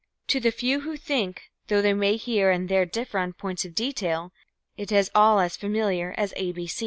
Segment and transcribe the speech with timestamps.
[0.29, 3.75] To the few who think, though they may here and there differ on points of
[3.75, 4.31] detail,
[4.75, 6.51] it is all as familiar as A.